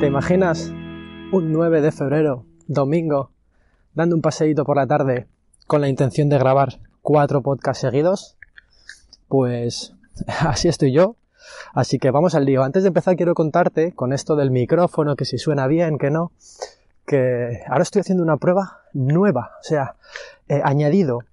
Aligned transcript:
¿Te 0.00 0.06
imaginas 0.06 0.72
un 1.30 1.52
9 1.52 1.82
de 1.82 1.92
febrero, 1.92 2.46
domingo, 2.66 3.32
dando 3.92 4.16
un 4.16 4.22
paseíto 4.22 4.64
por 4.64 4.78
la 4.78 4.86
tarde 4.86 5.26
con 5.66 5.82
la 5.82 5.90
intención 5.90 6.30
de 6.30 6.38
grabar 6.38 6.80
cuatro 7.02 7.42
podcasts 7.42 7.82
seguidos? 7.82 8.38
Pues 9.28 9.92
así 10.40 10.68
estoy 10.68 10.92
yo. 10.92 11.16
Así 11.74 11.98
que 11.98 12.10
vamos 12.10 12.34
al 12.34 12.46
lío. 12.46 12.62
Antes 12.62 12.82
de 12.82 12.86
empezar 12.86 13.14
quiero 13.14 13.34
contarte 13.34 13.92
con 13.92 14.14
esto 14.14 14.36
del 14.36 14.50
micrófono, 14.50 15.16
que 15.16 15.26
si 15.26 15.36
suena 15.36 15.66
bien, 15.66 15.98
que 15.98 16.10
no, 16.10 16.32
que 17.04 17.60
ahora 17.68 17.82
estoy 17.82 18.00
haciendo 18.00 18.24
una 18.24 18.38
prueba 18.38 18.80
nueva. 18.94 19.50
O 19.60 19.64
sea, 19.64 19.96
he 20.48 20.62
añadido 20.64 21.24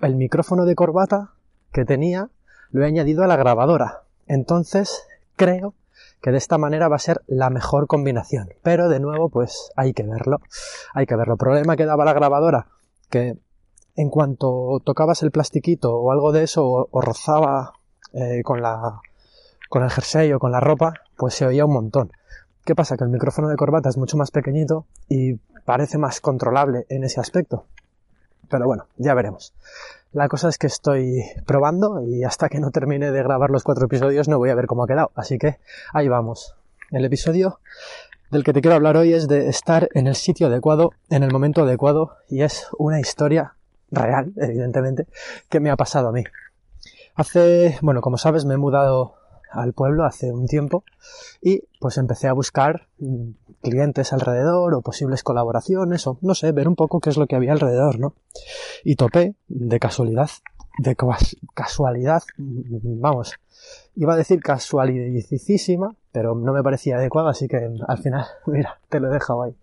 el 0.00 0.16
micrófono 0.16 0.64
de 0.64 0.76
corbata 0.76 1.32
que 1.72 1.84
tenía, 1.84 2.30
lo 2.70 2.82
he 2.82 2.86
añadido 2.86 3.22
a 3.22 3.26
la 3.26 3.36
grabadora. 3.36 4.04
Entonces 4.26 5.06
creo 5.36 5.74
que 6.20 6.30
de 6.30 6.38
esta 6.38 6.58
manera 6.58 6.88
va 6.88 6.96
a 6.96 7.00
ser 7.00 7.22
la 7.26 7.50
mejor 7.50 7.86
combinación. 7.86 8.48
Pero 8.62 8.88
de 8.88 9.00
nuevo, 9.00 9.28
pues 9.28 9.70
hay 9.76 9.92
que 9.92 10.02
verlo. 10.02 10.40
Hay 10.94 11.06
que 11.06 11.16
verlo. 11.16 11.36
Problema 11.36 11.76
que 11.76 11.86
daba 11.86 12.04
la 12.04 12.12
grabadora, 12.12 12.66
que 13.10 13.38
en 13.94 14.10
cuanto 14.10 14.80
tocabas 14.84 15.22
el 15.22 15.30
plastiquito 15.30 15.94
o 15.94 16.12
algo 16.12 16.32
de 16.32 16.44
eso, 16.44 16.88
o, 16.90 17.00
rozaba 17.00 17.72
eh, 18.12 18.42
con 18.44 18.62
la 18.62 19.00
con 19.68 19.82
el 19.82 19.90
jersey 19.90 20.32
o 20.32 20.38
con 20.38 20.50
la 20.50 20.60
ropa, 20.60 20.94
pues 21.16 21.34
se 21.34 21.46
oía 21.46 21.66
un 21.66 21.72
montón. 21.72 22.10
¿Qué 22.64 22.74
pasa? 22.74 22.96
Que 22.96 23.04
el 23.04 23.10
micrófono 23.10 23.48
de 23.48 23.56
corbata 23.56 23.88
es 23.88 23.98
mucho 23.98 24.16
más 24.16 24.30
pequeñito 24.30 24.86
y 25.08 25.34
parece 25.64 25.98
más 25.98 26.20
controlable 26.20 26.86
en 26.88 27.04
ese 27.04 27.20
aspecto. 27.20 27.66
Pero 28.48 28.66
bueno, 28.66 28.86
ya 28.96 29.14
veremos. 29.14 29.54
La 30.12 30.28
cosa 30.28 30.48
es 30.48 30.56
que 30.56 30.66
estoy 30.66 31.22
probando 31.44 32.02
y 32.02 32.24
hasta 32.24 32.48
que 32.48 32.60
no 32.60 32.70
termine 32.70 33.10
de 33.10 33.22
grabar 33.22 33.50
los 33.50 33.62
cuatro 33.62 33.84
episodios 33.84 34.26
no 34.26 34.38
voy 34.38 34.48
a 34.48 34.54
ver 34.54 34.66
cómo 34.66 34.84
ha 34.84 34.86
quedado. 34.86 35.10
Así 35.14 35.36
que 35.38 35.58
ahí 35.92 36.08
vamos. 36.08 36.54
El 36.90 37.04
episodio 37.04 37.60
del 38.30 38.42
que 38.42 38.54
te 38.54 38.62
quiero 38.62 38.76
hablar 38.76 38.96
hoy 38.96 39.12
es 39.12 39.28
de 39.28 39.48
estar 39.48 39.90
en 39.92 40.06
el 40.06 40.14
sitio 40.14 40.46
adecuado, 40.46 40.92
en 41.10 41.24
el 41.24 41.30
momento 41.30 41.62
adecuado, 41.62 42.16
y 42.28 42.40
es 42.40 42.68
una 42.78 43.00
historia 43.00 43.54
real, 43.90 44.32
evidentemente, 44.36 45.06
que 45.50 45.60
me 45.60 45.70
ha 45.70 45.76
pasado 45.76 46.08
a 46.08 46.12
mí. 46.12 46.24
Hace, 47.14 47.78
bueno, 47.82 48.00
como 48.00 48.16
sabes, 48.16 48.46
me 48.46 48.54
he 48.54 48.58
mudado 48.58 49.17
al 49.50 49.72
pueblo 49.72 50.04
hace 50.04 50.32
un 50.32 50.46
tiempo 50.46 50.84
y 51.40 51.62
pues 51.80 51.98
empecé 51.98 52.28
a 52.28 52.32
buscar 52.32 52.88
mm, 52.98 53.30
clientes 53.62 54.12
alrededor 54.12 54.74
o 54.74 54.82
posibles 54.82 55.22
colaboraciones 55.22 56.06
o 56.06 56.18
no 56.22 56.34
sé, 56.34 56.52
ver 56.52 56.68
un 56.68 56.76
poco 56.76 57.00
qué 57.00 57.10
es 57.10 57.16
lo 57.16 57.26
que 57.26 57.36
había 57.36 57.52
alrededor, 57.52 57.98
¿no? 57.98 58.14
Y 58.84 58.96
topé 58.96 59.34
de 59.48 59.78
casualidad, 59.78 60.30
de 60.78 60.96
casualidad, 61.54 62.22
mm, 62.36 63.00
vamos, 63.00 63.34
iba 63.94 64.14
a 64.14 64.16
decir 64.16 64.40
casualidísima, 64.40 65.94
pero 66.12 66.34
no 66.34 66.52
me 66.52 66.62
parecía 66.62 66.96
adecuado, 66.96 67.28
así 67.28 67.48
que 67.48 67.68
al 67.86 67.98
final, 67.98 68.26
mira, 68.46 68.80
te 68.88 69.00
lo 69.00 69.08
he 69.08 69.14
dejado 69.14 69.42
ahí. 69.42 69.56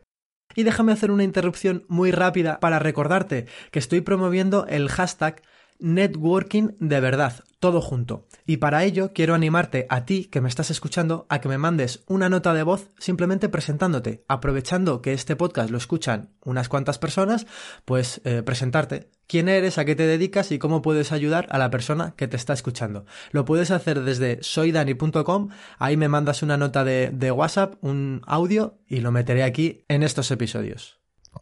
Y 0.56 0.64
déjame 0.64 0.94
hacer 0.94 1.12
una 1.12 1.24
interrupción 1.24 1.86
muy 1.90 2.12
rápida 2.12 2.60
para 2.60 2.80
recordarte 2.80 3.48
que 3.72 3.80
estoy 3.80 4.02
promoviendo 4.02 4.68
el 4.68 4.90
hashtag 4.90 5.42
networking 5.80 6.76
de 6.80 7.00
verdad, 7.00 7.44
todo 7.60 7.82
junto. 7.82 8.28
Y 8.46 8.58
para 8.58 8.84
ello 8.84 9.12
quiero 9.14 9.34
animarte 9.34 9.88
a 9.90 10.06
ti 10.06 10.26
que 10.26 10.42
me 10.42 10.50
estás 10.50 10.70
escuchando 10.70 11.26
a 11.30 11.42
que 11.42 11.50
me 11.50 11.58
mandes 11.58 12.04
una 12.08 12.30
nota 12.30 12.54
de 12.54 12.64
voz 12.64 12.92
simplemente 13.00 13.50
presentándote, 13.50 14.24
aprovechando 14.28 15.02
que 15.02 15.14
este 15.14 15.36
podcast 15.36 15.70
lo 15.70 15.78
escuchan 15.78 16.30
unas 16.44 16.70
cuantas 16.70 17.00
personas, 17.00 17.48
pues 17.86 18.22
eh, 18.24 18.44
presentarte. 18.44 19.10
¿Quién 19.28 19.50
eres? 19.50 19.78
¿A 19.78 19.86
qué 19.86 19.96
te 19.96 20.06
dedicas? 20.06 20.52
¿Y 20.52 20.60
cómo 20.60 20.82
puedes 20.82 21.12
ayudar 21.12 21.48
a 21.50 21.58
la 21.58 21.72
persona 21.72 22.14
que 22.16 22.28
te 22.28 22.38
está 22.38 22.54
escuchando? 22.54 23.06
Lo 23.32 23.46
puedes 23.46 23.72
hacer 23.72 24.02
desde 24.02 24.40
soydani.com, 24.44 25.50
ahí 25.80 25.98
me 25.98 26.08
mandas 26.08 26.44
una 26.44 26.58
nota 26.58 26.84
de, 26.84 27.10
de 27.12 27.32
WhatsApp, 27.32 27.76
un 27.82 28.22
audio 28.28 28.78
y 28.88 29.02
lo 29.02 29.12
meteré 29.12 29.44
aquí 29.44 29.86
en 29.88 30.04
estos 30.04 30.30
episodios. 30.30 31.00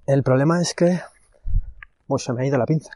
El 0.07 0.23
problema 0.23 0.61
es 0.61 0.73
que... 0.73 1.01
Pues 2.07 2.23
se 2.23 2.33
me 2.33 2.43
ha 2.43 2.47
ido 2.47 2.57
la 2.57 2.65
pinza. 2.65 2.91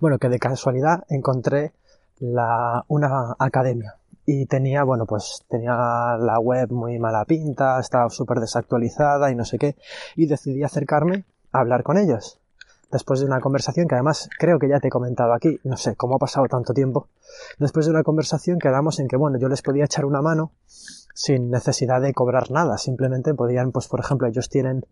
Bueno, 0.00 0.18
que 0.18 0.28
de 0.28 0.38
casualidad 0.38 1.04
encontré 1.08 1.72
la, 2.20 2.84
una 2.88 3.34
academia. 3.38 3.96
Y 4.24 4.46
tenía, 4.46 4.84
bueno, 4.84 5.04
pues 5.04 5.42
tenía 5.48 5.74
la 6.18 6.38
web 6.38 6.70
muy 6.70 6.98
mala 6.98 7.24
pinta, 7.24 7.80
estaba 7.80 8.08
súper 8.08 8.38
desactualizada 8.38 9.30
y 9.30 9.34
no 9.34 9.44
sé 9.44 9.58
qué, 9.58 9.76
y 10.14 10.26
decidí 10.26 10.62
acercarme 10.62 11.24
a 11.50 11.60
hablar 11.60 11.82
con 11.82 11.98
ellos. 11.98 12.38
Después 12.92 13.20
de 13.20 13.26
una 13.26 13.40
conversación 13.40 13.88
que 13.88 13.94
además 13.94 14.28
creo 14.38 14.58
que 14.58 14.68
ya 14.68 14.78
te 14.78 14.88
he 14.88 14.90
comentado 14.90 15.32
aquí, 15.32 15.58
no 15.64 15.76
sé 15.76 15.96
cómo 15.96 16.16
ha 16.16 16.18
pasado 16.18 16.46
tanto 16.46 16.72
tiempo, 16.72 17.08
después 17.58 17.86
de 17.86 17.92
una 17.92 18.02
conversación 18.04 18.58
quedamos 18.58 19.00
en 19.00 19.08
que, 19.08 19.16
bueno, 19.16 19.38
yo 19.38 19.48
les 19.48 19.62
podía 19.62 19.86
echar 19.86 20.04
una 20.04 20.20
mano 20.20 20.52
sin 21.14 21.50
necesidad 21.50 22.00
de 22.00 22.12
cobrar 22.12 22.50
nada, 22.50 22.78
simplemente 22.78 23.34
podían, 23.34 23.72
pues 23.72 23.88
por 23.88 24.00
ejemplo, 24.00 24.28
ellos 24.28 24.48
tienen 24.48 24.84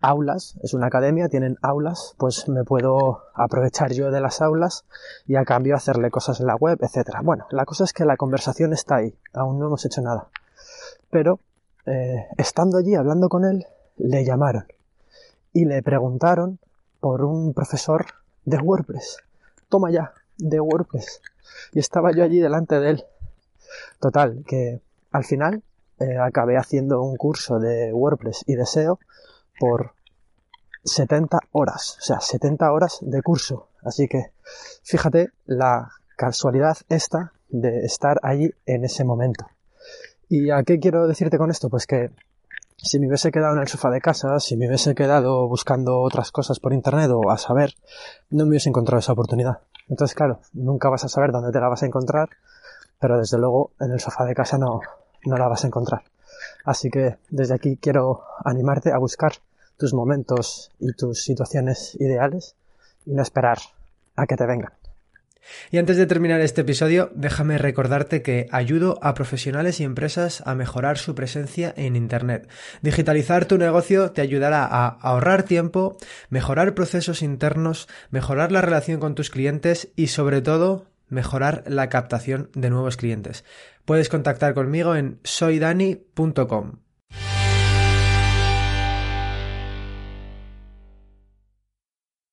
aulas, 0.00 0.56
es 0.62 0.74
una 0.74 0.86
academia, 0.86 1.28
tienen 1.28 1.58
aulas, 1.62 2.14
pues 2.18 2.48
me 2.48 2.64
puedo 2.64 3.24
aprovechar 3.34 3.92
yo 3.92 4.10
de 4.10 4.20
las 4.20 4.40
aulas 4.40 4.84
y 5.26 5.36
a 5.36 5.44
cambio 5.44 5.76
hacerle 5.76 6.10
cosas 6.10 6.40
en 6.40 6.46
la 6.46 6.56
web, 6.56 6.78
etcétera. 6.80 7.20
Bueno, 7.22 7.46
la 7.50 7.64
cosa 7.64 7.84
es 7.84 7.92
que 7.92 8.04
la 8.04 8.16
conversación 8.16 8.72
está 8.72 8.96
ahí, 8.96 9.14
aún 9.32 9.58
no 9.58 9.66
hemos 9.66 9.84
hecho 9.84 10.00
nada. 10.00 10.28
Pero, 11.10 11.40
eh, 11.86 12.26
estando 12.38 12.78
allí 12.78 12.94
hablando 12.94 13.28
con 13.28 13.44
él, 13.44 13.66
le 13.96 14.24
llamaron 14.24 14.66
y 15.52 15.64
le 15.64 15.82
preguntaron 15.82 16.58
por 17.00 17.24
un 17.24 17.54
profesor 17.54 18.06
de 18.44 18.58
WordPress. 18.58 19.18
Toma 19.68 19.90
ya, 19.90 20.12
de 20.38 20.60
WordPress. 20.60 21.20
Y 21.72 21.78
estaba 21.78 22.12
yo 22.12 22.24
allí 22.24 22.40
delante 22.40 22.78
de 22.80 22.90
él. 22.90 23.04
Total, 23.98 24.44
que 24.46 24.80
al 25.12 25.24
final 25.24 25.62
eh, 25.98 26.16
acabé 26.18 26.56
haciendo 26.56 27.02
un 27.02 27.16
curso 27.16 27.58
de 27.58 27.92
WordPress 27.92 28.44
y 28.46 28.54
de 28.54 28.66
SEO 28.66 28.98
por 29.58 29.92
70 30.84 31.38
horas, 31.52 31.96
o 31.98 32.02
sea, 32.02 32.20
70 32.20 32.72
horas 32.72 32.98
de 33.00 33.22
curso. 33.22 33.68
Así 33.82 34.08
que 34.08 34.32
fíjate 34.82 35.30
la 35.46 35.90
casualidad 36.16 36.76
esta 36.88 37.32
de 37.48 37.84
estar 37.84 38.18
allí 38.22 38.50
en 38.66 38.84
ese 38.84 39.04
momento. 39.04 39.46
¿Y 40.28 40.50
a 40.50 40.62
qué 40.62 40.78
quiero 40.78 41.06
decirte 41.06 41.38
con 41.38 41.50
esto? 41.50 41.68
Pues 41.68 41.86
que 41.86 42.10
si 42.76 42.98
me 42.98 43.08
hubiese 43.08 43.30
quedado 43.30 43.54
en 43.54 43.60
el 43.60 43.68
sofá 43.68 43.90
de 43.90 44.00
casa, 44.00 44.38
si 44.40 44.56
me 44.56 44.66
hubiese 44.66 44.94
quedado 44.94 45.46
buscando 45.48 46.00
otras 46.00 46.30
cosas 46.30 46.60
por 46.60 46.72
internet 46.72 47.10
o 47.10 47.30
a 47.30 47.36
saber, 47.36 47.74
no 48.30 48.44
me 48.44 48.50
hubiese 48.50 48.68
encontrado 48.68 49.00
esa 49.00 49.12
oportunidad. 49.12 49.60
Entonces, 49.88 50.14
claro, 50.14 50.40
nunca 50.52 50.88
vas 50.88 51.04
a 51.04 51.08
saber 51.08 51.32
dónde 51.32 51.52
te 51.52 51.60
la 51.60 51.68
vas 51.68 51.82
a 51.82 51.86
encontrar, 51.86 52.28
pero 52.98 53.18
desde 53.18 53.38
luego 53.38 53.72
en 53.80 53.90
el 53.90 54.00
sofá 54.00 54.24
de 54.24 54.34
casa 54.34 54.56
no, 54.56 54.80
no 55.24 55.36
la 55.36 55.48
vas 55.48 55.64
a 55.64 55.66
encontrar. 55.66 56.04
Así 56.64 56.90
que 56.90 57.16
desde 57.28 57.54
aquí 57.54 57.78
quiero 57.80 58.22
animarte 58.44 58.92
a 58.92 58.98
buscar 58.98 59.32
tus 59.76 59.94
momentos 59.94 60.70
y 60.78 60.92
tus 60.92 61.22
situaciones 61.22 61.96
ideales 61.98 62.54
y 63.06 63.12
no 63.12 63.22
esperar 63.22 63.58
a 64.16 64.26
que 64.26 64.36
te 64.36 64.46
vengan. 64.46 64.72
Y 65.70 65.78
antes 65.78 65.96
de 65.96 66.06
terminar 66.06 66.40
este 66.40 66.60
episodio, 66.60 67.10
déjame 67.14 67.58
recordarte 67.58 68.22
que 68.22 68.46
ayudo 68.52 68.98
a 69.02 69.14
profesionales 69.14 69.80
y 69.80 69.84
empresas 69.84 70.42
a 70.46 70.54
mejorar 70.54 70.98
su 70.98 71.14
presencia 71.14 71.72
en 71.76 71.96
Internet. 71.96 72.48
Digitalizar 72.82 73.46
tu 73.46 73.58
negocio 73.58 74.12
te 74.12 74.20
ayudará 74.20 74.64
a 74.64 74.86
ahorrar 74.86 75.44
tiempo, 75.44 75.96
mejorar 76.28 76.74
procesos 76.74 77.22
internos, 77.22 77.88
mejorar 78.10 78.52
la 78.52 78.60
relación 78.60 79.00
con 79.00 79.14
tus 79.14 79.30
clientes 79.30 79.88
y 79.96 80.08
sobre 80.08 80.42
todo 80.42 80.86
mejorar 81.08 81.64
la 81.66 81.88
captación 81.88 82.50
de 82.54 82.70
nuevos 82.70 82.96
clientes. 82.96 83.44
Puedes 83.90 84.08
contactar 84.08 84.54
conmigo 84.54 84.94
en 84.94 85.18
soydani.com. 85.24 86.78